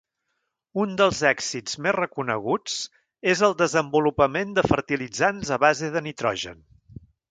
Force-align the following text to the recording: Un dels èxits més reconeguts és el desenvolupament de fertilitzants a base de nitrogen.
Un 0.83 0.95
dels 1.01 1.19
èxits 1.31 1.77
més 1.87 1.93
reconeguts 1.99 2.79
és 3.35 3.45
el 3.51 3.55
desenvolupament 3.63 4.59
de 4.59 4.67
fertilitzants 4.75 5.57
a 5.61 5.65
base 5.69 5.97
de 5.99 6.09
nitrogen. 6.11 6.65